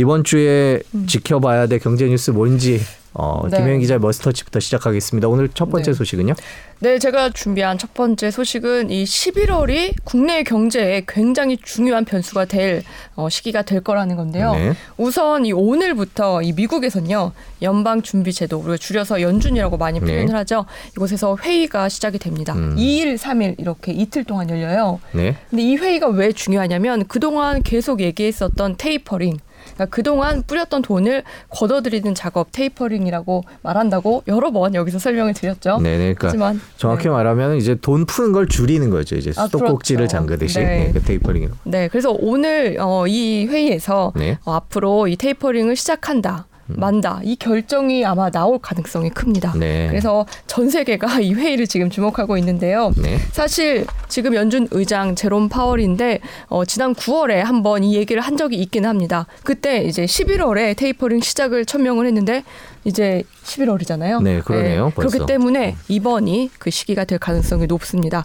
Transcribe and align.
이번 0.00 0.24
주에 0.24 0.80
음. 0.94 1.06
지켜봐야 1.06 1.66
될 1.66 1.78
경제 1.78 2.06
뉴스 2.06 2.30
뭔지 2.30 2.80
어, 3.12 3.42
네. 3.50 3.58
김혜영 3.58 3.80
기자의 3.80 4.00
머스터치부터 4.00 4.60
시작하겠습니다. 4.60 5.28
오늘 5.28 5.48
첫 5.52 5.68
번째 5.70 5.90
네. 5.90 5.94
소식은요? 5.94 6.34
네, 6.78 6.98
제가 6.98 7.30
준비한 7.30 7.76
첫 7.76 7.92
번째 7.92 8.30
소식은 8.30 8.88
이 8.88 9.04
11월이 9.04 9.92
국내 10.04 10.42
경제에 10.42 11.02
굉장히 11.06 11.58
중요한 11.58 12.06
변수가 12.06 12.46
될 12.46 12.82
어, 13.16 13.28
시기가 13.28 13.62
될 13.62 13.82
거라는 13.82 14.16
건데요. 14.16 14.52
네. 14.54 14.72
우선 14.96 15.44
이 15.44 15.52
오늘부터 15.52 16.40
이 16.40 16.52
미국에서는요 16.52 17.32
연방 17.60 18.00
준비 18.00 18.32
제도 18.32 18.58
우리가 18.58 18.78
줄여서 18.78 19.20
연준이라고 19.20 19.76
많이 19.76 20.00
네. 20.00 20.06
표현을 20.06 20.26
네. 20.26 20.32
하죠. 20.32 20.64
이곳에서 20.96 21.36
회의가 21.36 21.90
시작이 21.90 22.18
됩니다. 22.18 22.54
음. 22.54 22.76
2일, 22.76 23.18
3일 23.18 23.56
이렇게 23.58 23.92
이틀 23.92 24.24
동안 24.24 24.48
열려요. 24.48 25.00
네. 25.12 25.36
근데 25.50 25.62
이 25.62 25.76
회의가 25.76 26.08
왜 26.08 26.32
중요하냐면 26.32 27.04
그동안 27.06 27.62
계속 27.62 28.00
얘기했었던 28.00 28.76
테이퍼링 28.78 29.36
그러니까 29.80 29.86
그동안 29.86 30.42
뿌렸던 30.42 30.82
돈을 30.82 31.22
걷어들이는 31.48 32.14
작업 32.14 32.52
tapering이라고 32.52 33.44
말한다고 33.62 34.24
여러 34.28 34.50
번 34.50 34.74
여기서 34.74 34.98
설명을 34.98 35.32
드렸죠. 35.32 35.78
네, 35.82 35.96
네. 35.96 36.14
그러니까 36.14 36.28
하지만 36.28 36.60
정확히 36.76 37.04
네. 37.04 37.10
말하면 37.10 37.56
이제 37.56 37.76
돈 37.80 38.04
푸는 38.04 38.32
걸 38.32 38.46
줄이는 38.46 38.90
거죠. 38.90 39.16
이제 39.16 39.32
아, 39.36 39.46
수도꼭지를 39.46 40.06
그렇죠. 40.06 40.12
잠그듯이 40.12 40.58
네. 40.58 40.64
네, 40.64 40.92
그 40.92 41.00
테이퍼링. 41.02 41.50
네, 41.64 41.88
그래서 41.88 42.10
오늘 42.10 42.76
어, 42.78 43.06
이 43.06 43.46
회의에서 43.46 44.12
네. 44.16 44.38
어, 44.44 44.52
앞으로 44.52 45.08
이 45.08 45.16
tapering을 45.16 45.76
시작한다. 45.76 46.46
만다 46.76 47.20
이 47.24 47.36
결정이 47.36 48.04
아마 48.04 48.30
나올 48.30 48.58
가능성이 48.58 49.10
큽니다. 49.10 49.52
네. 49.56 49.88
그래서 49.88 50.26
전 50.46 50.70
세계가 50.70 51.20
이 51.20 51.34
회의를 51.34 51.66
지금 51.66 51.90
주목하고 51.90 52.36
있는데요. 52.38 52.92
네. 52.96 53.18
사실 53.32 53.86
지금 54.08 54.34
연준 54.34 54.68
의장 54.70 55.14
제롬 55.14 55.48
파월인데 55.48 56.20
어, 56.48 56.64
지난 56.64 56.94
9월에 56.94 57.34
한번 57.36 57.84
이 57.84 57.94
얘기를 57.96 58.22
한 58.22 58.36
적이 58.36 58.56
있긴 58.56 58.86
합니다. 58.86 59.26
그때 59.44 59.82
이제 59.84 60.04
11월에 60.04 60.76
테이퍼링 60.76 61.20
시작을 61.20 61.64
천명을 61.64 62.06
했는데 62.06 62.42
이제 62.84 63.22
11월이잖아요. 63.44 64.22
네, 64.22 64.40
그러네요. 64.40 64.86
네, 64.86 64.92
그렇기 64.94 65.26
때문에 65.26 65.76
이번이 65.88 66.50
그 66.58 66.70
시기가 66.70 67.04
될 67.04 67.18
가능성이 67.18 67.66
높습니다. 67.66 68.24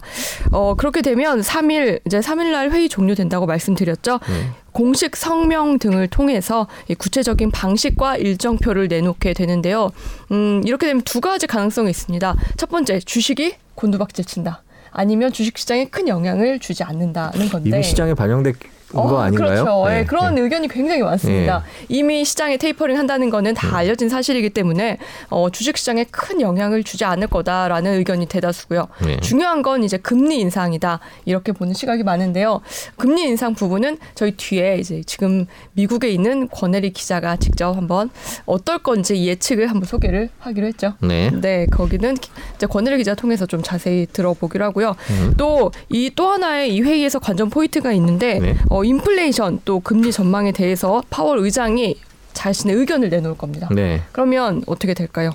어, 0.50 0.74
그렇게 0.74 1.02
되면 1.02 1.40
3일 1.40 2.00
이제 2.06 2.20
3일 2.20 2.52
날 2.52 2.70
회의 2.70 2.88
종료된다고 2.88 3.46
말씀드렸죠. 3.46 4.18
네. 4.26 4.50
공식 4.76 5.16
성명 5.16 5.78
등을 5.78 6.06
통해서 6.06 6.66
구체적인 6.98 7.50
방식과 7.50 8.18
일정표를 8.18 8.88
내놓게 8.88 9.32
되는데요. 9.32 9.90
음, 10.32 10.60
이렇게 10.66 10.86
되면 10.86 11.00
두 11.00 11.22
가지 11.22 11.46
가능성이 11.46 11.88
있습니다. 11.88 12.36
첫 12.58 12.68
번째, 12.68 13.00
주식이 13.00 13.54
곤두박질 13.74 14.26
친다. 14.26 14.62
아니면 14.90 15.32
주식시장에 15.32 15.86
큰 15.86 16.08
영향을 16.08 16.58
주지 16.58 16.84
않는다는 16.84 17.48
건데 17.48 17.70
이미 17.70 17.82
시장에 17.82 18.12
반영된 18.12 18.52
거 18.52 18.58
어, 18.94 19.18
아닌가요? 19.18 19.48
그렇죠. 19.48 19.84
네. 19.88 19.94
네. 19.98 20.04
그런 20.04 20.34
네. 20.36 20.42
의견이 20.42 20.68
굉장히 20.68 21.02
많습니다. 21.02 21.58
네. 21.58 21.86
이미 21.88 22.24
시장에 22.24 22.56
테이퍼링 22.56 22.96
한다는 22.96 23.30
거는 23.30 23.54
다 23.54 23.68
네. 23.68 23.76
알려진 23.76 24.08
사실이기 24.08 24.50
때문에 24.50 24.98
어, 25.28 25.50
주식 25.50 25.76
시장에 25.76 26.04
큰 26.04 26.40
영향을 26.40 26.84
주지 26.84 27.04
않을 27.04 27.26
거다라는 27.26 27.94
의견이 27.94 28.26
대다수고요. 28.26 28.86
네. 29.04 29.18
중요한 29.20 29.62
건 29.62 29.82
이제 29.82 29.96
금리 29.96 30.38
인상이다 30.40 31.00
이렇게 31.24 31.52
보는 31.52 31.74
시각이 31.74 32.04
많은데요. 32.04 32.60
금리 32.96 33.22
인상 33.22 33.54
부분은 33.54 33.98
저희 34.14 34.32
뒤에 34.32 34.76
이제 34.78 35.02
지금 35.04 35.46
미국에 35.72 36.08
있는 36.08 36.48
권혜리 36.48 36.92
기자가 36.92 37.36
직접 37.36 37.76
한번 37.76 38.10
어떨 38.44 38.78
건지 38.78 39.26
예측을 39.26 39.66
한번 39.66 39.84
소개를 39.84 40.30
하기로 40.38 40.66
했죠. 40.68 40.94
네. 41.00 41.30
네, 41.30 41.66
거기는 41.66 42.16
이제 42.54 42.66
권혜리 42.66 42.98
기자 42.98 43.14
통해서 43.14 43.46
좀 43.46 43.62
자세히 43.62 44.06
들어보기로 44.12 44.64
하고요. 44.64 44.94
음. 45.10 45.34
또이 45.36 46.12
또 46.14 46.28
하나의 46.28 46.74
이 46.74 46.82
회의에서 46.82 47.18
관전 47.18 47.50
포인트가 47.50 47.90
있는데. 47.92 48.38
네. 48.38 48.54
어, 48.76 48.84
인플레이션 48.84 49.60
또 49.64 49.80
금리 49.80 50.12
전망에 50.12 50.52
대해서 50.52 51.02
파월 51.08 51.38
의장이 51.38 51.96
자신의 52.34 52.76
의견을 52.76 53.08
내놓을 53.08 53.38
겁니다. 53.38 53.70
네. 53.72 54.02
그러면 54.12 54.62
어떻게 54.66 54.92
될까요? 54.92 55.30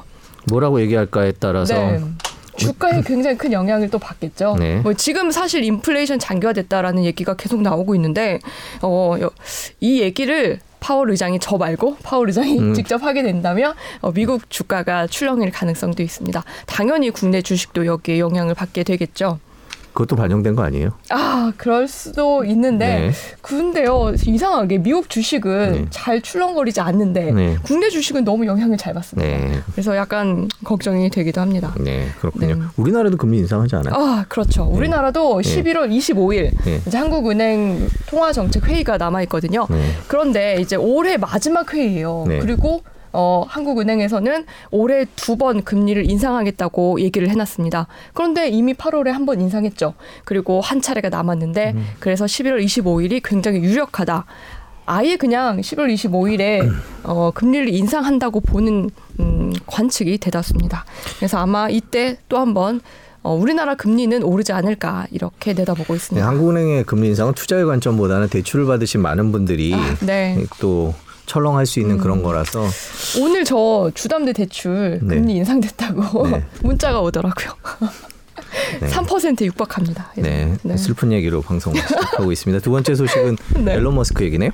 뭐라고 0.47 0.79
얘기할까에 0.81 1.33
따라서 1.39 1.73
네. 1.73 1.99
주가에 2.57 3.01
굉장히 3.01 3.38
큰 3.38 3.51
영향을 3.51 3.89
또 3.89 3.97
받겠죠. 3.97 4.57
네. 4.59 4.81
뭐 4.81 4.93
지금 4.93 5.31
사실 5.31 5.63
인플레이션 5.63 6.19
장기화됐다라는 6.19 7.03
얘기가 7.05 7.33
계속 7.33 7.63
나오고 7.63 7.95
있는데 7.95 8.39
어, 8.83 9.16
이 9.79 10.01
얘기를 10.01 10.59
파월 10.79 11.09
의장이 11.09 11.39
저 11.39 11.57
말고 11.57 11.97
파월 12.03 12.27
의장이 12.27 12.59
음. 12.59 12.73
직접 12.75 13.01
하게 13.01 13.23
된다면 13.23 13.73
어, 14.01 14.11
미국 14.11 14.47
주가가 14.51 15.07
출렁일 15.07 15.49
가능성도 15.49 16.03
있습니다. 16.03 16.43
당연히 16.67 17.09
국내 17.09 17.41
주식도 17.41 17.87
여기에 17.87 18.19
영향을 18.19 18.53
받게 18.53 18.83
되겠죠. 18.83 19.39
그것도 19.94 20.16
반영된 20.16 20.56
거 20.56 20.63
아니에요? 20.63 20.91
아, 21.09 21.52
그럴 21.57 21.88
수도 21.88 22.46
있는데 22.46 22.88
네. 22.88 23.12
근데요 23.41 24.13
이상하게 24.25 24.78
미국 24.78 25.09
주식은 25.09 25.72
네. 25.74 25.85
잘 25.90 26.22
출렁거리지 26.22 26.79
않는데 26.79 27.31
네. 27.31 27.57
국내 27.63 27.90
주식은 27.90 28.24
너무 28.24 28.46
영향을 28.46 28.78
잘 28.78 28.94
받습니다. 28.94 29.29
네. 29.29 29.59
그래서 29.72 29.96
약간 29.96 30.47
걱정이 30.63 31.09
되기도 31.09 31.41
합니다. 31.41 31.75
네, 31.79 32.07
그렇군요. 32.19 32.56
네. 32.56 32.62
우리나라도 32.78 33.18
금리 33.18 33.40
인상하지 33.40 33.75
않아요? 33.78 33.94
아, 33.94 34.25
그렇죠. 34.28 34.66
네. 34.66 34.78
우리나라도 34.78 35.41
11월 35.41 35.90
25일 35.90 36.52
이제 36.88 36.97
한국은행 36.97 37.88
통화정책 38.08 38.68
회의가 38.68 38.97
남아 38.97 39.23
있거든요. 39.23 39.68
그런데 40.08 40.58
이제 40.59 40.75
올해 40.75 41.18
마지막 41.18 41.73
회의예요. 41.73 42.25
그리고 42.41 42.84
어, 43.13 43.44
한국은행에서는 43.47 44.45
올해 44.72 45.05
두 45.16 45.35
번 45.35 45.63
금리를 45.63 46.09
인상하겠다고 46.09 46.99
얘기를 47.01 47.29
해놨습니다. 47.29 47.88
그런데 48.13 48.49
이미 48.49 48.73
8월에 48.73 49.07
한 49.11 49.25
번 49.25 49.39
인상했죠. 49.41 49.94
그리고 50.25 50.61
한 50.61 50.81
차례가 50.81 51.09
남았는데 51.09 51.72
음. 51.75 51.85
그래서 51.99 52.25
11월 52.25 52.63
25일이 52.63 53.22
굉장히 53.23 53.59
유력하다. 53.59 54.25
아예 54.85 55.16
그냥 55.16 55.59
11월 55.61 55.94
25일에 55.94 56.69
어, 57.03 57.31
금리를 57.33 57.69
인상한다고 57.69 58.41
보는 58.41 58.89
음, 59.19 59.53
관측이 59.67 60.17
대다수입니다. 60.17 60.85
그래서 61.17 61.38
아마 61.38 61.69
이때 61.69 62.17
또 62.29 62.38
한번 62.39 62.81
어, 63.23 63.33
우리나라 63.35 63.75
금리는 63.75 64.23
오르지 64.23 64.51
않을까 64.51 65.05
이렇게 65.11 65.53
내다보고 65.53 65.93
있습니다. 65.95 66.23
네, 66.25 66.28
한국은행의 66.28 66.83
금리 66.85 67.07
인상은 67.09 67.33
투자의 67.33 67.66
관점보다는 67.66 68.29
대출을 68.29 68.66
받으신 68.66 68.99
많은 69.01 69.31
분들이 69.31 69.73
아, 69.75 69.95
네. 70.05 70.43
또 70.59 70.93
철렁할 71.25 71.65
수 71.65 71.79
있는 71.79 71.95
음. 71.95 72.01
그런 72.01 72.23
거라서 72.23 72.67
오늘 73.19 73.43
저 73.45 73.91
주담대 73.93 74.33
대출 74.33 74.99
네. 75.01 75.15
금리 75.15 75.35
인상됐다고 75.35 76.27
네. 76.27 76.43
문자가 76.63 77.01
오더라고요. 77.01 77.53
네. 78.79 78.87
3% 78.89 79.41
육박합니다. 79.45 80.13
네. 80.17 80.55
네. 80.63 80.77
슬픈 80.77 81.11
얘기로 81.11 81.41
방송 81.41 81.73
하고 82.17 82.31
있습니다. 82.31 82.61
두 82.63 82.71
번째 82.71 82.95
소식은 82.95 83.37
네. 83.63 83.73
앨런 83.73 83.95
머스크 83.95 84.23
얘기네요. 84.23 84.51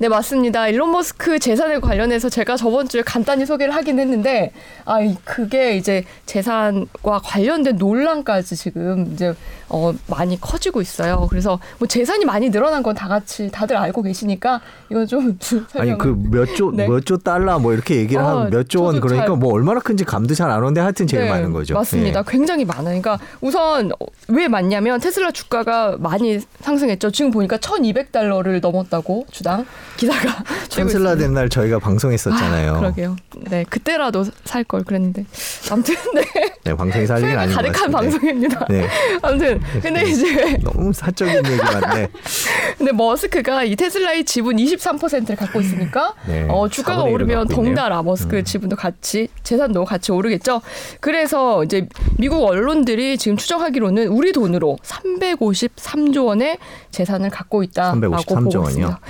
네, 0.00 0.08
맞습니다. 0.08 0.66
일론 0.68 0.92
머스크 0.92 1.38
재산에 1.38 1.78
관련해서 1.78 2.30
제가 2.30 2.56
저번 2.56 2.88
주에 2.88 3.02
간단히 3.02 3.44
소개를 3.44 3.74
하긴 3.74 3.98
했는데, 4.00 4.52
아, 4.86 4.98
그게 5.24 5.76
이제 5.76 6.04
재산과 6.26 7.20
관련된 7.22 7.76
논란까지 7.76 8.56
지금 8.56 9.10
이제 9.12 9.34
어, 9.68 9.92
많이 10.06 10.40
커지고 10.40 10.80
있어요. 10.80 11.26
그래서 11.30 11.60
뭐 11.78 11.86
재산이 11.86 12.24
많이 12.24 12.50
늘어난 12.50 12.82
건 12.82 12.90
다 12.94 13.08
같이 13.08 13.50
다들 13.50 13.76
알고 13.76 14.02
계시니까 14.02 14.60
이건 14.90 15.06
좀 15.06 15.38
아니 15.78 15.96
그 15.96 16.08
몇조 16.30 16.70
몇조 16.70 17.16
네. 17.18 17.22
달러 17.24 17.58
뭐 17.58 17.72
이렇게 17.72 17.96
얘기를 17.96 18.20
어, 18.22 18.28
하면 18.28 18.50
몇조 18.50 18.82
원 18.82 19.00
그러니까 19.00 19.28
잘... 19.28 19.36
뭐 19.36 19.52
얼마나 19.54 19.80
큰지 19.80 20.04
감도 20.04 20.34
잘 20.34 20.50
안 20.50 20.60
오는데 20.62 20.80
하여튼 20.80 21.06
제일 21.06 21.24
네, 21.24 21.30
많은 21.30 21.52
거죠. 21.52 21.74
맞습니다. 21.74 22.22
네. 22.22 22.30
굉장히 22.30 22.64
많아요. 22.64 23.00
그러니까 23.00 23.18
우선 23.40 23.92
왜 24.28 24.48
많냐면 24.48 24.98
테슬라 24.98 25.30
주가가 25.30 25.96
많이 25.98 26.40
상승했죠. 26.60 27.12
지금 27.12 27.30
보니까 27.30 27.56
1,200달러를 27.58 28.60
넘었다고 28.60 29.26
주당. 29.30 29.64
기사가 29.96 30.42
캔슬라 30.70 31.16
된 31.16 31.30
날 31.34 31.48
저희가 31.48 31.78
방송했었잖아요. 31.78 32.74
아, 32.74 32.78
그러게요. 32.80 33.16
네, 33.50 33.64
그때라도 33.68 34.24
살 34.44 34.64
걸 34.64 34.82
그랬는데 34.84 35.24
아무튼 35.70 35.94
네. 36.14 36.22
네, 36.64 36.74
방송이 36.74 37.06
살리는 37.06 37.38
아닌 37.38 37.54
가득한 37.54 37.90
방송입니다. 37.90 38.66
네. 38.68 38.86
아무튼 39.22 39.60
근데 39.82 40.02
이제 40.08 40.58
너무 40.62 40.92
사적인 40.92 41.36
얘기만 41.36 41.80
네. 41.94 42.08
근데 42.78 42.92
머스크가 42.92 43.64
이 43.64 43.76
테슬라의 43.76 44.24
지분 44.24 44.56
23%를 44.56 45.36
갖고 45.36 45.60
있으니까 45.60 46.14
네, 46.26 46.46
어, 46.48 46.68
주가가 46.68 47.02
오르면 47.04 47.48
덩달아 47.48 48.02
머스크 48.02 48.38
음. 48.38 48.44
지분도 48.44 48.76
같이 48.76 49.28
재산도 49.42 49.84
같이 49.84 50.12
오르겠죠. 50.12 50.60
그래서 51.00 51.64
이제 51.64 51.88
미국 52.18 52.44
언론들이 52.44 53.18
지금 53.18 53.36
추정하기로는 53.36 54.08
우리 54.08 54.32
돈으로 54.32 54.78
353조 54.82 56.26
원의 56.26 56.58
재산을 56.90 57.30
갖고 57.30 57.62
있다라고 57.62 58.16
353조 58.16 58.52
보고 58.52 58.68
있습니다. 58.68 59.00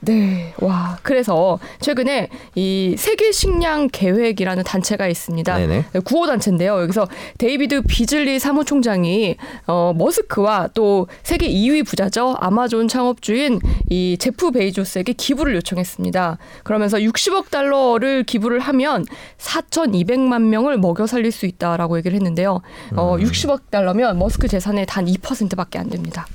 네. 0.00 0.52
와. 0.60 0.98
그래서 1.02 1.58
최근에 1.80 2.28
이 2.54 2.94
세계 2.98 3.32
식량 3.32 3.88
계획이라는 3.90 4.64
단체가 4.64 5.08
있습니다. 5.08 5.56
네네. 5.56 5.84
구호 6.04 6.26
단체인데요. 6.26 6.80
여기서 6.82 7.08
데이비드 7.38 7.82
비즐리 7.82 8.38
사무총장이 8.38 9.36
어 9.66 9.92
머스크와 9.96 10.68
또 10.74 11.08
세계 11.22 11.48
2위 11.48 11.86
부자죠. 11.86 12.36
아마존 12.40 12.88
창업 12.88 13.07
주인 13.20 13.60
이 13.90 14.16
제프 14.18 14.50
베이조스에게 14.52 15.12
기부를 15.14 15.54
요청했습니다. 15.56 16.38
그러면서 16.64 16.98
60억 16.98 17.50
달러를 17.50 18.24
기부를 18.24 18.60
하면 18.60 19.04
4,200만 19.38 20.42
명을 20.42 20.78
먹여 20.78 21.06
살릴 21.06 21.32
수 21.32 21.46
있다라고 21.46 21.98
얘기를 21.98 22.14
했는데요. 22.16 22.60
어 22.96 23.16
60억 23.18 23.52
음. 23.52 23.66
달러면 23.70 24.18
머스크 24.18 24.48
재산의 24.48 24.86
단 24.86 25.06
2%밖에 25.06 25.78
안 25.78 25.88
됩니다. 25.88 26.26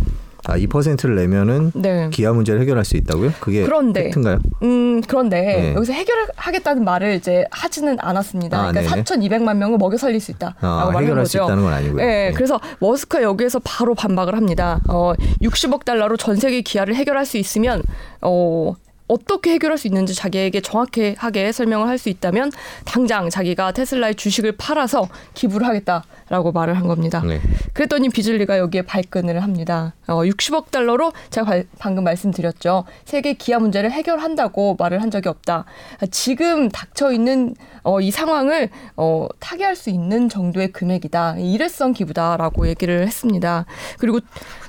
아, 0.46 0.58
2%를 0.58 1.16
내면은 1.16 1.72
네. 1.74 2.10
기아 2.12 2.34
문제를 2.34 2.62
해결할 2.62 2.84
수 2.84 2.98
있다고요? 2.98 3.32
그게 3.40 3.64
그런데 3.64 4.06
팩트인가요? 4.06 4.40
음, 4.64 5.02
그런데 5.08 5.42
네. 5.42 5.74
여기서 5.74 5.94
해결하겠다는 5.94 6.84
말을 6.84 7.14
이제 7.14 7.46
하지는 7.50 7.98
않았습니다. 8.00 8.58
아, 8.58 8.72
그러니까 8.72 8.96
네네. 8.96 9.04
4,200만 9.04 9.56
명을 9.56 9.78
먹여 9.78 9.98
살릴 9.98 10.20
수 10.20 10.32
있다라고 10.32 10.58
아, 10.68 10.92
해결할 11.00 11.24
거죠. 11.24 11.30
수 11.30 11.38
있다는 11.38 11.64
건 11.64 11.74
아니고요. 11.74 11.96
네, 11.98 12.06
네. 12.06 12.32
그래서 12.34 12.60
머스크가 12.80 13.24
여기에서 13.24 13.60
바로 13.64 13.96
반박을 13.96 14.36
합니다. 14.36 14.82
어, 14.90 15.14
60억 15.42 15.86
달러로 15.86 16.18
전 16.18 16.36
세계 16.36 16.62
기아를 16.62 16.96
해결할 16.96 17.26
수 17.26 17.38
있으면 17.38 17.82
어 18.22 18.74
어떻게 19.08 19.52
해결할 19.52 19.78
수 19.78 19.88
있는지 19.88 20.14
자기에게 20.16 20.62
정확하게 20.62 21.52
설명을 21.52 21.88
할 21.88 22.04
수 22.04 22.10
있다면 22.10 22.52
당장 22.86 23.30
자기가 23.30 23.72
테슬라의 23.72 24.16
주식을 24.16 24.54
팔아서 24.58 25.08
기부를 25.36 25.66
하겠다라고 25.68 26.52
말을 26.52 26.74
한 26.74 26.88
겁니다. 26.88 27.22
네. 27.26 27.40
그랬더니 27.72 28.10
비즐리가 28.10 28.58
여기에 28.58 28.82
발끈을 28.82 29.42
합니다. 29.42 29.94
어, 30.08 30.24
60억 30.24 30.72
달러로 30.72 31.14
제가 31.30 31.64
방금 31.80 32.04
말씀드렸죠. 32.04 32.84
세계 33.06 33.34
기아 33.34 33.60
문제를 33.60 33.92
해결한다고 33.92 34.76
말을 34.78 35.02
한 35.02 35.12
적이 35.12 35.30
없다. 35.30 35.64
지금 36.12 36.68
닥쳐 36.70 37.14
있는 37.14 37.56
어, 37.84 38.02
이 38.02 38.12
상황을 38.12 38.70
어, 38.98 39.28
타개할 39.40 39.76
수 39.76 39.90
있는 39.90 40.28
정도의 40.28 40.74
금액이다. 40.74 41.38
일회성 41.38 41.94
기부다라고 41.94 42.68
얘기를 42.68 43.06
했습니다. 43.08 43.66
그리고 43.98 44.20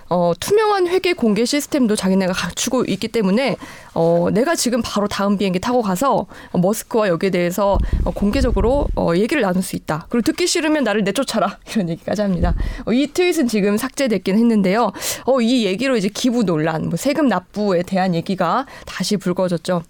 어, 0.08 0.32
투명한 0.38 0.88
회계 0.88 1.12
공개 1.12 1.44
시스템도 1.44 1.96
자기네가 1.96 2.32
갖추고 2.32 2.84
있기 2.84 3.08
때문에 3.08 3.56
어, 3.94 4.28
내가 4.32 4.54
지금 4.54 4.82
바로 4.82 5.08
다음 5.08 5.38
비행기 5.38 5.60
타고 5.60 5.82
가서 5.82 6.26
머스크와 6.52 7.08
여기에 7.08 7.30
대해서 7.30 7.78
어, 8.04 8.10
공개적으로 8.10 8.88
어, 8.96 9.12
얘기를 9.14 9.42
나눌 9.42 9.62
수 9.62 9.76
있다. 9.76 10.06
그리고 10.10 10.22
듣기 10.22 10.46
싫으면 10.46 10.84
나를 10.84 11.04
내쫓아라 11.04 11.58
이런 11.72 11.88
얘기까지 11.88 12.22
합니다. 12.22 12.54
어, 12.84 12.92
이 12.92 13.06
트윗은 13.06 13.48
지금 13.48 13.76
삭제됐긴 13.76 14.36
했는데요. 14.36 14.92
어, 15.26 15.40
이 15.40 15.64
얘기로 15.64 15.96
이제 15.96 16.08
기부 16.08 16.44
논란, 16.44 16.88
뭐 16.88 16.96
세금 16.96 17.28
납부에 17.28 17.82
대한 17.82 18.14
얘기가 18.14 18.66
다시 18.86 19.16
불거졌죠. 19.16 19.82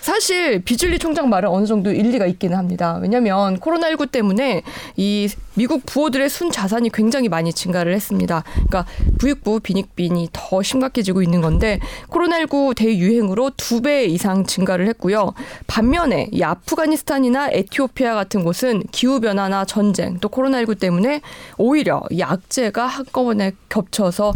사실 0.00 0.60
비줄리 0.64 0.98
총장 0.98 1.28
말은 1.28 1.48
어느 1.48 1.64
정도 1.64 1.92
일리가 1.92 2.26
있기는 2.26 2.56
합니다. 2.56 2.98
왜냐하면 3.00 3.60
코로나19 3.60 4.10
때문에 4.10 4.62
이 4.96 5.28
미국 5.54 5.86
부호들의 5.86 6.28
순 6.28 6.50
자산이 6.50 6.90
굉장히 6.90 7.28
많이 7.28 7.52
증가를 7.52 7.94
했습니다. 7.94 8.42
그러니까 8.52 8.84
부익부 9.18 9.60
빈익빈이 9.60 10.30
더 10.32 10.60
심각해지고 10.60 11.22
있는 11.22 11.40
건데 11.40 11.78
코로나19 12.08 12.74
대유행으로 12.76 13.50
두 13.56 13.82
배 13.82 14.04
이상 14.04 14.44
증가를 14.44 14.86
했고요. 14.88 15.34
반면에 15.66 16.28
이 16.30 16.42
아프가니스탄이나 16.42 17.50
에티오피아 17.50 18.14
같은 18.14 18.44
곳은 18.44 18.84
기후 18.92 19.18
변화나 19.20 19.64
전쟁 19.64 20.18
또 20.20 20.28
코로나19 20.28 20.78
때문에 20.78 21.20
오히려 21.58 22.02
이 22.10 22.22
악재가 22.22 22.86
한꺼번에 22.86 23.52
겹쳐서 23.68 24.32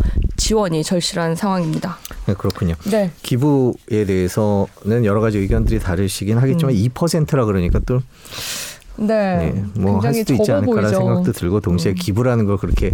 지원이 0.46 0.84
절실한 0.84 1.34
상황입니다. 1.34 1.98
네, 2.26 2.34
그렇군요. 2.34 2.74
네. 2.88 3.10
기부에 3.22 4.04
대해서는 4.06 5.04
여러 5.04 5.20
가지 5.20 5.38
의견 5.38 5.56
의견들이 5.56 5.80
다르시긴 5.80 6.38
하겠지만 6.38 6.72
음. 6.72 6.80
2%라 6.80 7.44
그러니까 7.46 7.80
또 7.86 8.00
네, 8.96 9.52
네 9.52 9.64
뭐할 9.74 10.14
수도 10.14 10.34
있지 10.34 10.52
않을까라는 10.52 10.90
보이죠. 10.90 10.98
생각도 10.98 11.32
들고 11.32 11.60
동시에 11.60 11.92
음. 11.92 11.94
기부라는 11.94 12.44
걸 12.46 12.58
그렇게 12.58 12.92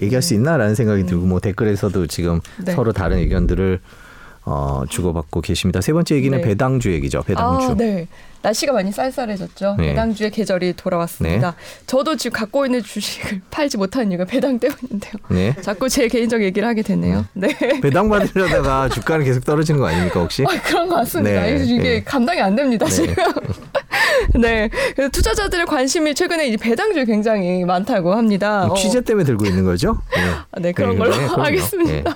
얘기할 0.00 0.22
수 0.22 0.30
네. 0.30 0.36
있나라는 0.36 0.74
생각이 0.74 1.02
음. 1.02 1.06
들고 1.06 1.26
뭐 1.26 1.40
댓글에서도 1.40 2.06
지금 2.06 2.40
네. 2.64 2.72
서로 2.72 2.92
다른 2.92 3.18
의견들을 3.18 3.80
어, 4.44 4.82
주고받고 4.88 5.40
계십니다. 5.40 5.80
세 5.80 5.92
번째 5.92 6.16
얘기는 6.16 6.36
네. 6.36 6.44
배당주 6.44 6.92
얘기죠. 6.92 7.22
배당주. 7.22 7.66
아, 7.66 7.74
네. 7.74 8.08
날씨가 8.42 8.72
많이 8.72 8.90
쌀쌀해졌죠. 8.90 9.76
네. 9.78 9.90
배당주의 9.90 10.30
계절이 10.32 10.74
돌아왔습니다. 10.76 11.50
네. 11.52 11.56
저도 11.86 12.16
지금 12.16 12.36
갖고 12.36 12.66
있는 12.66 12.82
주식을 12.82 13.40
팔지 13.52 13.76
못하는 13.76 14.10
이유가 14.10 14.24
배당 14.24 14.58
때문인데요. 14.58 15.12
네. 15.30 15.54
자꾸 15.60 15.88
제 15.88 16.08
개인적 16.08 16.42
얘기를 16.42 16.66
하게 16.66 16.82
되네요. 16.82 17.24
네. 17.34 17.56
배당 17.80 18.08
받으려다가 18.08 18.88
주가는 18.88 19.24
계속 19.24 19.44
떨어지는 19.44 19.80
거 19.80 19.86
아닙니까 19.86 20.20
혹시? 20.20 20.44
아, 20.44 20.60
그런 20.62 20.88
것 20.88 20.96
같습니다. 20.96 21.42
네. 21.42 21.62
이게 21.64 21.82
네. 21.82 22.02
감당이 22.02 22.40
안 22.40 22.56
됩니다 22.56 22.86
네. 22.86 22.92
지금. 22.92 23.14
네. 24.42 24.68
투자자들의 25.12 25.66
관심이 25.66 26.14
최근에 26.14 26.48
이제 26.48 26.56
배당주에 26.56 27.04
굉장히 27.04 27.64
많다고 27.64 28.12
합니다. 28.12 28.68
취재 28.76 29.00
때문에 29.02 29.24
들고 29.24 29.46
있는 29.46 29.64
거죠? 29.64 29.98
네, 30.16 30.60
네 30.62 30.72
그런 30.72 30.98
걸로 30.98 31.12
하겠습니다. 31.14 32.14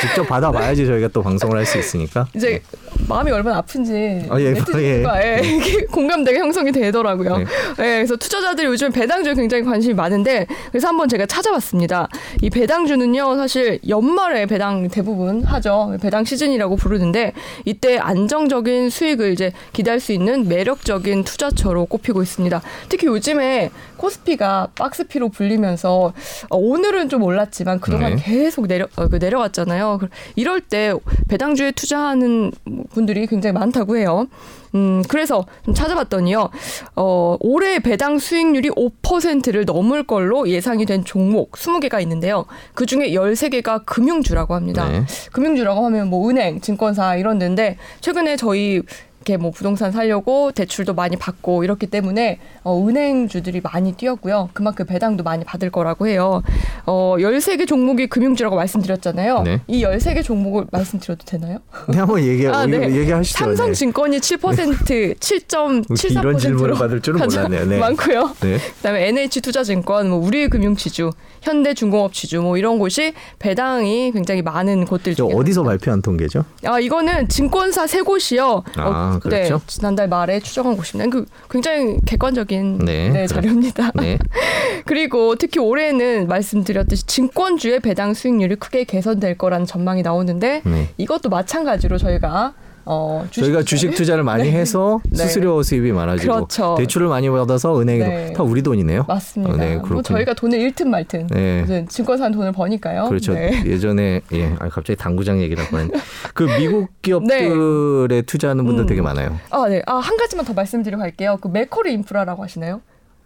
직접 0.00 0.24
받아봐야지 0.28 0.86
저희가 0.86 1.08
또 1.08 1.22
방송을 1.22 1.58
할 1.58 1.66
수 1.70 1.78
있으니까. 1.78 2.26
이제 2.34 2.62
마음이 3.08 3.30
얼마나 3.30 3.58
아픈지 3.58 4.26
아, 4.28 4.40
예, 4.40 4.46
예. 4.46 5.40
예. 5.42 5.84
공감대가 5.90 6.38
형성이 6.38 6.72
되더라고요. 6.72 7.38
네. 7.38 7.44
예, 7.78 7.84
그래서 7.96 8.16
투자자들이 8.16 8.66
요즘 8.66 8.90
배당주에 8.90 9.34
굉장히 9.34 9.62
관심이 9.64 9.94
많은데 9.94 10.46
그래서 10.70 10.88
한번 10.88 11.08
제가 11.08 11.26
찾아봤습니다. 11.26 12.08
이 12.42 12.50
배당주는요 12.50 13.36
사실 13.36 13.78
연말에 13.88 14.46
배당 14.46 14.88
대부분 14.88 15.42
하죠. 15.44 15.96
배당 16.00 16.24
시즌이라고 16.24 16.76
부르는데 16.76 17.32
이때 17.64 17.98
안정적인 17.98 18.90
수익을 18.90 19.32
이제 19.32 19.52
기대할 19.72 20.00
수 20.00 20.12
있는 20.12 20.48
매력적인 20.48 21.24
투자처로 21.24 21.86
꼽히고 21.86 22.22
있습니다. 22.22 22.60
특히 22.88 23.06
요즘에 23.06 23.70
코스피가 23.96 24.68
박스피로 24.74 25.28
불리면서 25.28 26.12
어, 26.48 26.56
오늘은 26.56 27.08
좀 27.10 27.22
올랐지만 27.22 27.80
그동안 27.80 28.16
네. 28.16 28.22
계속 28.22 28.66
내려 28.66 28.86
어, 28.96 29.08
그 29.08 29.16
내려갔잖아요. 29.16 29.89
이럴 30.36 30.60
때 30.60 30.94
배당주에 31.28 31.72
투자하는 31.72 32.52
분들이 32.90 33.26
굉장히 33.26 33.54
많다고 33.54 33.96
해요. 33.96 34.26
음, 34.74 35.02
그래서 35.08 35.46
좀 35.64 35.74
찾아봤더니요, 35.74 36.48
어, 36.96 37.36
올해 37.40 37.80
배당 37.80 38.18
수익률이 38.18 38.70
5%를 38.70 39.64
넘을 39.64 40.04
걸로 40.04 40.48
예상이 40.48 40.86
된 40.86 41.04
종목 41.04 41.52
20개가 41.52 42.00
있는데요. 42.02 42.44
그 42.74 42.86
중에 42.86 43.10
13개가 43.10 43.84
금융주라고 43.84 44.54
합니다. 44.54 44.88
네. 44.88 45.04
금융주라고 45.32 45.84
하면 45.86 46.08
뭐 46.08 46.28
은행, 46.28 46.60
증권사 46.60 47.16
이런 47.16 47.38
데인데, 47.38 47.78
최근에 48.00 48.36
저희 48.36 48.82
이렇게 49.20 49.36
뭐 49.36 49.50
부동산 49.50 49.92
살려고 49.92 50.50
대출도 50.50 50.94
많이 50.94 51.16
받고 51.16 51.62
이렇기 51.62 51.86
때문에 51.86 52.38
어, 52.64 52.86
은행주들이 52.88 53.60
많이 53.60 53.92
뛰었고요. 53.92 54.48
그만큼 54.54 54.86
배당도 54.86 55.22
많이 55.24 55.44
받을 55.44 55.70
거라고 55.70 56.06
해요. 56.06 56.42
어, 56.86 57.16
13개 57.18 57.66
종목이 57.66 58.06
금융주라고 58.06 58.56
말씀드렸잖아요. 58.56 59.42
네. 59.42 59.60
이 59.66 59.84
13개 59.84 60.24
종목을 60.24 60.66
말씀드려도 60.72 61.26
되나요? 61.26 61.58
네, 61.88 61.98
한번 61.98 62.20
얘기, 62.24 62.46
아, 62.48 62.64
네. 62.64 62.90
얘기하시죠. 62.90 63.38
삼성증권이 63.38 64.18
7% 64.18 64.56
네. 64.86 65.14
7.74%로 65.14 66.20
이런 66.20 66.38
질문을 66.38 66.74
받을 66.74 67.00
줄은 67.02 67.20
몰랐네요. 67.20 67.66
네. 67.66 67.78
많고요. 67.78 68.34
네. 68.40 68.56
그다음에 68.78 69.08
NH투자증권, 69.08 70.08
뭐 70.08 70.18
우리금융지주, 70.18 71.10
현대중공업지주 71.42 72.40
뭐 72.40 72.56
이런 72.56 72.78
곳이 72.78 73.12
배당이 73.38 74.12
굉장히 74.12 74.42
많은 74.42 74.86
곳들 74.86 75.14
중에 75.14 75.28
어디서 75.32 75.62
발표한 75.62 76.02
통계죠? 76.02 76.44
아 76.64 76.78
이거는 76.78 77.28
증권사 77.28 77.86
세 77.86 78.00
곳이요. 78.02 78.62
아, 78.76 78.82
어, 78.82 79.09
그렇죠. 79.18 79.58
네, 79.58 79.64
지난달 79.66 80.08
말에 80.08 80.40
추정한 80.40 80.76
곳입니다. 80.76 81.10
그 81.10 81.26
굉장히 81.50 81.96
객관적인 82.06 82.78
네, 82.78 83.10
네, 83.10 83.26
자료입니다. 83.26 83.92
네. 83.96 84.18
그리고 84.86 85.36
특히 85.36 85.60
올해는 85.60 86.28
말씀드렸듯이 86.28 87.06
증권주의 87.06 87.80
배당 87.80 88.14
수익률이 88.14 88.56
크게 88.56 88.84
개선될 88.84 89.38
거라는 89.38 89.66
전망이 89.66 90.02
나오는데 90.02 90.62
네. 90.64 90.88
이것도 90.96 91.28
마찬가지로 91.28 91.98
저희가 91.98 92.54
어, 92.84 93.24
주식 93.30 93.42
저희가 93.42 93.62
주식 93.62 93.94
투자를 93.94 94.24
많이 94.24 94.44
네. 94.44 94.52
해서 94.52 95.00
네. 95.10 95.16
수수료 95.18 95.62
수입이 95.62 95.92
많아지고 95.92 96.34
그렇죠. 96.34 96.74
대출을 96.78 97.08
많이 97.08 97.28
받아서 97.28 97.80
은행에 97.80 97.98
네. 97.98 98.32
다 98.32 98.42
우리 98.42 98.62
돈이네요. 98.62 99.04
맞습니다. 99.06 99.54
어, 99.54 99.56
네, 99.56 99.76
뭐 99.76 100.02
저희가 100.02 100.34
돈을 100.34 100.58
잃든 100.58 100.90
말든 100.90 101.26
네. 101.28 101.86
증권사 101.88 102.30
돈을 102.30 102.52
버니까요. 102.52 103.04
그렇죠. 103.08 103.34
네. 103.34 103.62
예전에 103.66 104.20
예, 104.32 104.46
아, 104.58 104.68
갑자기 104.68 104.96
당구장 104.96 105.40
얘기라고 105.40 105.76
하는 105.76 105.90
그 106.34 106.44
미국 106.58 106.88
기업들에 107.02 108.08
네. 108.08 108.22
투자하는 108.22 108.64
분들 108.64 108.84
음. 108.84 108.86
되게 108.86 109.02
많아요. 109.02 109.38
아, 109.50 109.68
네. 109.68 109.82
아, 109.86 109.96
한 109.96 110.16
가지만 110.16 110.44
더 110.44 110.52
말씀드리고 110.52 111.00
갈게요. 111.00 111.38
그 111.40 111.48
맥커리 111.48 111.92
인프라라고 111.92 112.42
하시나요? 112.42 112.80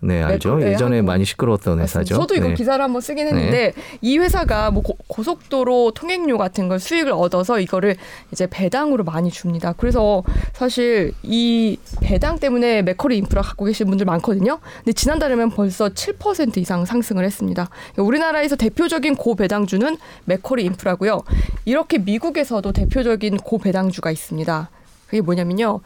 네, 0.04 0.22
알죠. 0.22 0.56
네, 0.56 0.72
예전에 0.72 0.98
하고. 0.98 1.06
많이 1.06 1.24
시끄러웠던 1.24 1.80
회사죠. 1.80 2.16
저도 2.16 2.34
이거 2.34 2.48
네. 2.48 2.54
기사를 2.54 2.82
한번 2.82 3.00
쓰긴 3.00 3.26
했는데 3.26 3.72
네. 3.74 3.82
이 4.02 4.18
회사가 4.18 4.70
뭐 4.70 4.82
고, 4.82 5.22
속도로 5.22 5.92
통행료 5.92 6.36
같은 6.36 6.68
걸 6.68 6.78
수익을 6.78 7.12
얻어서 7.12 7.58
이거를 7.58 7.96
이제 8.30 8.46
배당으로 8.46 9.04
많이 9.04 9.30
줍니다. 9.30 9.72
그래서 9.76 10.22
사실 10.52 11.14
이 11.22 11.78
배당 12.02 12.38
때문에 12.38 12.82
맥커리 12.82 13.16
인프라 13.16 13.40
갖고 13.40 13.64
계신 13.64 13.86
분들 13.86 14.04
많거든요. 14.04 14.58
근데 14.78 14.92
지난달에면 14.92 15.50
벌써 15.50 15.88
7% 15.88 16.58
이상 16.58 16.84
상승을 16.84 17.24
했습니다. 17.24 17.70
우리나라에서 17.96 18.56
대표적인 18.56 19.16
고배당주는 19.16 19.96
맥커리 20.26 20.64
인프라고요. 20.64 21.22
이렇게 21.64 21.96
미국에서도 21.98 22.70
대표적인 22.72 23.38
고배당주가 23.38 24.10
있습니다. 24.10 24.70
그게 25.06 25.22
뭐냐면요. 25.22 25.80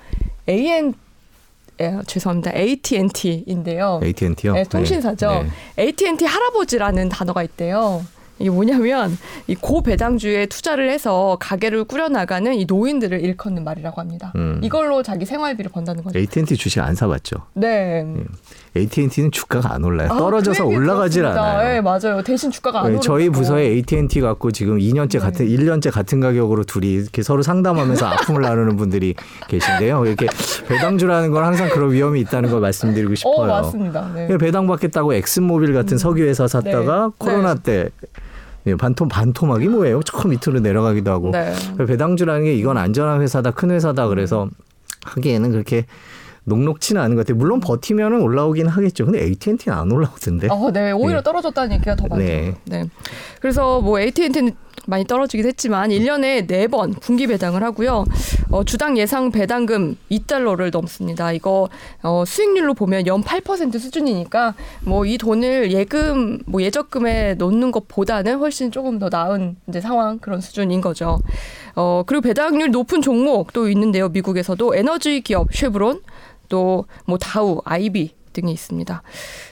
AN 0.48 0.94
예, 1.80 1.96
죄송합니다. 2.06 2.52
AT&T인데요. 2.54 4.00
AT&T요? 4.02 4.54
네, 4.54 4.64
통신사죠. 4.64 5.46
네. 5.76 5.84
AT&T 5.84 6.24
할아버지라는 6.24 7.08
단어가 7.08 7.42
있대요. 7.42 8.04
이게 8.40 8.50
뭐냐면 8.50 9.16
이 9.46 9.54
고배당주에 9.54 10.46
투자를 10.46 10.90
해서 10.90 11.36
가게를 11.40 11.84
꾸려나가는 11.84 12.54
이 12.54 12.64
노인들을 12.66 13.20
일컫는 13.20 13.64
말이라고 13.64 14.00
합니다. 14.00 14.32
음. 14.36 14.60
이걸로 14.62 15.02
자기 15.02 15.24
생활비를 15.24 15.70
번다는 15.72 16.04
거죠. 16.04 16.18
AT&T 16.18 16.56
주식 16.56 16.80
안 16.80 16.94
사봤죠? 16.94 17.36
네. 17.54 18.04
예. 18.16 18.24
AT&T는 18.76 19.30
주가가 19.30 19.74
안 19.74 19.84
올라요. 19.84 20.12
아, 20.12 20.16
떨어져서 20.16 20.64
그 20.64 20.70
올라가질 20.70 21.24
않아요. 21.26 21.68
네, 21.68 21.80
맞아요. 21.80 22.22
대신 22.22 22.50
주가가 22.50 22.82
안 22.82 22.92
네, 22.92 23.00
저희 23.00 23.28
부서에 23.28 23.64
AT&T 23.64 24.20
갖고 24.20 24.50
지금 24.50 24.78
2년째 24.78 25.12
네. 25.12 25.18
같은 25.18 25.46
1년째 25.46 25.90
같은 25.90 26.20
가격으로 26.20 26.64
둘이 26.64 26.94
이렇게 26.94 27.22
서로 27.22 27.42
상담하면서 27.42 28.06
아픔을 28.06 28.42
나누는 28.42 28.76
분들이 28.76 29.14
계신데요. 29.48 30.06
이렇게 30.06 30.26
배당주라는 30.68 31.30
건 31.30 31.44
항상 31.44 31.68
그런 31.70 31.92
위험이 31.92 32.20
있다는 32.20 32.50
걸 32.50 32.60
말씀드리고 32.60 33.12
어, 33.12 33.14
싶어요. 33.14 33.36
어, 33.36 33.46
맞습니다. 33.46 34.10
네. 34.14 34.38
배당 34.38 34.66
받겠다고 34.66 35.14
엑슨모빌 35.14 35.72
같은 35.74 35.94
음. 35.94 35.98
석유회사 35.98 36.46
샀다가 36.46 37.06
네. 37.06 37.12
코로나 37.18 37.54
때 37.54 37.88
예, 38.66 38.76
반토 38.76 39.08
반토막이 39.08 39.68
뭐예요? 39.68 40.02
처음 40.02 40.30
밑으로 40.30 40.60
내려가기도 40.60 41.10
하고 41.10 41.30
네. 41.30 41.54
배당주라는 41.86 42.44
게 42.44 42.54
이건 42.54 42.76
안전한 42.76 43.22
회사다, 43.22 43.52
큰 43.52 43.70
회사다 43.70 44.08
그래서 44.08 44.48
하기에는 45.04 45.52
그렇게 45.52 45.86
녹록치는 46.48 47.00
않은 47.00 47.16
것 47.16 47.26
같아요. 47.26 47.38
물론 47.38 47.60
버티면은 47.60 48.20
올라오긴 48.20 48.68
하겠죠. 48.68 49.04
근데 49.06 49.22
AT&T는 49.22 49.76
안 49.76 49.90
올라오던데. 49.90 50.48
어, 50.50 50.70
네. 50.72 50.92
오히려 50.92 51.18
네. 51.18 51.24
떨어졌다는 51.24 51.72
얘기가 51.76 51.96
더 51.96 52.06
많죠. 52.06 52.24
네. 52.24 52.54
네. 52.64 52.84
그래서 53.40 53.80
뭐 53.80 53.98
AT&T는 54.00 54.52
많이 54.86 55.04
떨어지긴 55.04 55.44
했지만 55.46 55.90
1년에 55.90 56.46
4번 56.46 56.98
분기 57.00 57.26
배당을 57.26 57.62
하고요. 57.62 58.04
어, 58.50 58.64
주당 58.64 58.96
예상 58.96 59.30
배당금 59.30 59.96
2달러를 60.10 60.70
넘습니다. 60.72 61.32
이거 61.32 61.68
어, 62.02 62.24
수익률로 62.24 62.72
보면 62.74 63.06
연 63.06 63.22
8% 63.22 63.78
수준이니까 63.78 64.54
뭐 64.84 65.08
이 65.08 65.16
돈을 65.16 65.72
예금 65.72 66.38
뭐 66.46 66.62
예적금에 66.62 67.34
놓는 67.34 67.70
것보다는 67.72 68.38
훨씬 68.38 68.70
조금 68.70 68.98
더 68.98 69.08
나은 69.10 69.56
이제 69.68 69.80
상황 69.80 70.18
그런 70.18 70.40
수준인 70.42 70.82
거죠. 70.82 71.18
어, 71.74 72.02
그리고 72.06 72.20
배당률 72.20 72.70
높은 72.70 73.00
종목도 73.00 73.70
있는데요. 73.70 74.10
미국에서도 74.10 74.74
에너지 74.76 75.22
기업 75.22 75.48
쉐브론 75.50 76.02
또 76.48 76.86
뭐 77.04 77.18
다우, 77.18 77.60
아이비 77.64 78.12
등이 78.34 78.52
있습니다. 78.52 79.02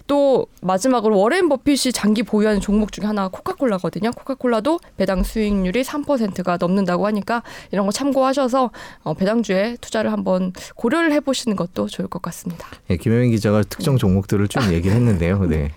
또 0.07 0.47
마지막으로 0.63 1.19
워렌 1.19 1.49
버핏이 1.49 1.93
장기 1.93 2.23
보유하는 2.23 2.61
종목 2.61 2.93
중에 2.93 3.07
하나가 3.07 3.29
코카콜라거든요. 3.29 4.11
코카콜라도 4.13 4.79
배당 4.97 5.23
수익률이 5.23 5.83
3%가 5.83 6.59
넘는다고 6.61 7.07
하니까 7.07 7.43
이런 7.73 7.87
거 7.87 7.93
참고하셔서 7.93 8.71
어, 9.03 9.15
배당주에 9.15 9.79
투자를 9.81 10.13
한번 10.13 10.53
고려를 10.77 11.13
해보시는 11.13 11.57
것도 11.57 11.89
좋을 11.89 12.09
것 12.09 12.23
같습니다. 12.23 12.69
네, 12.89 12.97
김효민 12.97 13.31
기자가 13.31 13.63
특정 13.63 13.95
네. 13.95 13.99
종목들을 13.99 14.47
좀 14.49 14.73
얘기를 14.73 14.95
했는데요. 14.95 15.41
네. 15.47 15.73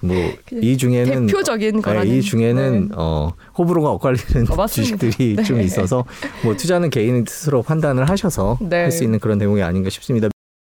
뭐 0.00 0.16
이 0.60 0.76
중에는 0.76 1.26
대표적인 1.26 1.80
거라는 1.80 2.10
네, 2.10 2.18
이 2.18 2.22
중에는 2.22 2.88
네. 2.88 2.94
어, 2.96 3.32
호불호가 3.56 3.90
엇갈리는 3.92 4.50
어, 4.50 4.66
주식들이 4.66 5.36
네. 5.36 5.42
좀 5.44 5.60
있어서 5.60 6.04
뭐 6.42 6.56
투자는 6.56 6.90
개인 6.90 7.24
스스로 7.26 7.62
판단을 7.62 8.10
하셔서 8.10 8.58
네. 8.60 8.82
할수 8.82 9.04
있는 9.04 9.20
그런 9.20 9.38
내용이 9.38 9.62
아닌가 9.62 9.88
싶습니다. 9.88 10.28